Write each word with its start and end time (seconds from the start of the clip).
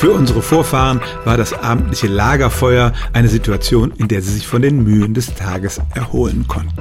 Für 0.00 0.12
unsere 0.12 0.40
Vorfahren 0.40 1.02
war 1.26 1.36
das 1.36 1.52
abendliche 1.52 2.06
Lagerfeuer 2.06 2.94
eine 3.12 3.28
Situation, 3.28 3.92
in 3.98 4.08
der 4.08 4.22
sie 4.22 4.32
sich 4.32 4.46
von 4.46 4.62
den 4.62 4.82
Mühen 4.82 5.12
des 5.12 5.34
Tages 5.34 5.78
erholen 5.94 6.46
konnten. 6.48 6.80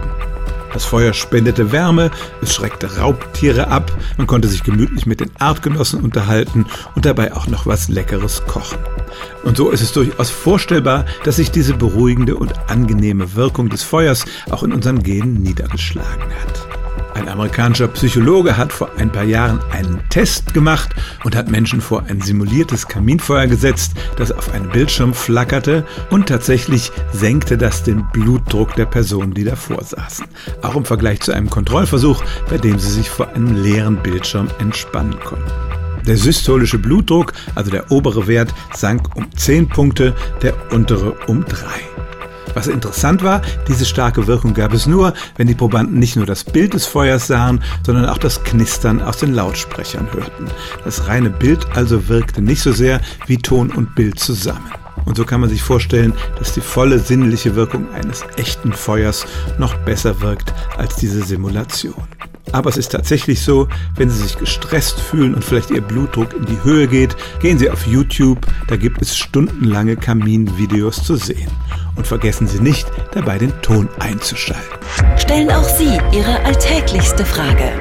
Das 0.72 0.86
Feuer 0.86 1.12
spendete 1.12 1.74
Wärme, 1.74 2.12
es 2.42 2.56
schreckte 2.56 2.96
Raubtiere 2.96 3.68
ab, 3.68 3.92
man 4.16 4.26
konnte 4.26 4.48
sich 4.48 4.64
gemütlich 4.64 5.06
mit 5.06 5.20
den 5.20 5.32
Artgenossen 5.38 6.00
unterhalten 6.00 6.66
und 6.96 7.04
dabei 7.04 7.34
auch 7.34 7.48
noch 7.48 7.66
was 7.66 7.90
Leckeres 7.90 8.46
kochen. 8.46 8.80
Und 9.44 9.58
so 9.58 9.70
ist 9.70 9.82
es 9.82 9.92
durchaus 9.92 10.30
vorstellbar, 10.30 11.04
dass 11.26 11.36
sich 11.36 11.52
diese 11.52 11.74
beruhigende 11.74 12.38
und 12.38 12.54
angenehme 12.70 13.36
Wirkung 13.36 13.68
des 13.68 13.84
Feuers 13.84 14.24
auch 14.50 14.64
in 14.64 14.72
unseren 14.72 15.04
Genen 15.04 15.44
niedergeschlagen 15.44 16.32
hat. 16.42 16.69
Ein 17.20 17.28
amerikanischer 17.28 17.90
Psychologe 17.90 18.56
hat 18.56 18.72
vor 18.72 18.92
ein 18.98 19.12
paar 19.12 19.26
Jahren 19.26 19.60
einen 19.72 20.02
Test 20.10 20.54
gemacht 20.54 20.96
und 21.26 21.36
hat 21.36 21.52
Menschen 21.52 21.82
vor 21.82 22.04
ein 22.08 22.22
simuliertes 22.22 22.88
Kaminfeuer 22.88 23.46
gesetzt, 23.48 23.92
das 24.16 24.32
auf 24.32 24.54
einem 24.54 24.70
Bildschirm 24.70 25.14
flackerte 25.14 25.86
und 26.12 26.30
tatsächlich 26.30 26.94
senkte 27.12 27.58
das 27.58 27.84
den 27.84 28.08
Blutdruck 28.14 28.74
der 28.76 28.86
Personen, 28.86 29.34
die 29.34 29.44
davor 29.44 29.84
saßen. 29.84 30.28
Auch 30.62 30.78
im 30.78 30.86
Vergleich 30.86 31.20
zu 31.20 31.34
einem 31.34 31.50
Kontrollversuch, 31.50 32.24
bei 32.50 32.58
dem 32.58 32.80
sie 32.80 32.90
sich 32.90 33.10
vor 33.10 33.28
einem 33.28 33.62
leeren 33.64 34.02
Bildschirm 34.02 34.48
entspannen 34.60 35.20
konnten. 35.20 35.52
Der 36.08 36.16
systolische 36.16 36.80
Blutdruck, 36.80 37.34
also 37.54 37.70
der 37.70 37.92
obere 37.92 38.28
Wert, 38.28 38.54
sank 38.74 39.18
um 39.18 39.28
10 39.36 39.68
Punkte, 39.68 40.16
der 40.42 40.54
untere 40.72 41.18
um 41.28 41.44
3. 41.44 41.66
Was 42.54 42.68
interessant 42.68 43.24
war, 43.24 43.42
diese 43.68 43.86
starke 43.86 44.28
Wirkung 44.28 44.54
gab 44.54 44.74
es 44.74 44.88
nur, 44.88 45.14
wenn 45.38 45.48
die 45.48 45.56
Probanden 45.56 46.00
nicht 46.00 46.16
nur 46.16 46.26
das 46.26 46.44
Bild 46.44 46.74
des 46.74 46.86
Feuers 46.86 47.28
sahen, 47.28 47.64
sondern 47.86 48.06
auch 48.06 48.18
das 48.18 48.44
Knistern 48.44 49.02
aus 49.02 49.18
den 49.18 49.34
Lautsprechern 49.34 50.08
hörten. 50.12 50.48
Das 50.84 51.08
reine 51.08 51.30
Bild 51.30 51.66
also 51.76 52.08
wirkte 52.08 52.42
nicht 52.42 52.62
so 52.62 52.72
sehr 52.72 53.02
wie 53.28 53.38
Ton 53.38 53.70
und 53.72 53.96
Bild 53.96 54.20
zusammen. 54.20 54.72
Und 55.06 55.18
so 55.18 55.26
kann 55.26 55.42
man 55.42 55.50
sich 55.50 55.64
vorstellen, 55.64 56.14
dass 56.38 56.54
die 56.54 56.62
volle 56.62 57.00
sinnliche 57.00 57.56
Wirkung 57.56 57.92
eines 57.94 58.24
echten 58.38 58.74
Feuers 58.74 59.26
noch 59.58 59.76
besser 59.78 60.22
wirkt 60.22 60.54
als 60.78 60.96
diese 60.96 61.24
Simulation. 61.24 62.19
Aber 62.52 62.70
es 62.70 62.78
ist 62.78 62.92
tatsächlich 62.92 63.42
so, 63.42 63.68
wenn 63.96 64.10
Sie 64.10 64.24
sich 64.24 64.38
gestresst 64.38 65.00
fühlen 65.00 65.36
und 65.36 65.44
vielleicht 65.44 65.72
Ihr 65.72 65.82
Blutdruck 65.82 66.34
in 66.34 66.46
die 66.46 66.64
Höhe 66.64 66.88
geht, 66.88 67.16
gehen 67.42 67.58
Sie 67.58 67.70
auf 67.70 67.88
YouTube, 67.88 68.46
da 68.68 68.76
gibt 68.76 69.02
es 69.02 69.18
stundenlange 69.18 69.96
Kaminvideos 69.96 71.04
zu 71.04 71.16
sehen. 71.16 71.50
Und 71.96 72.08
vergessen 72.08 72.48
Sie 72.48 72.60
nicht, 72.60 72.88
dabei 73.12 73.38
den 73.38 73.54
Ton 73.62 73.88
einzuschalten. 74.00 74.80
Stellen 75.18 75.52
auch 75.52 75.64
Sie 75.64 76.00
Ihre 76.12 76.44
alltäglichste 76.46 77.26
Frage 77.26 77.72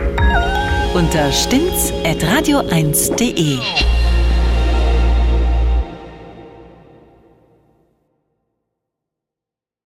unter 0.94 1.30
stimmtz.radio1.de. 1.30 3.58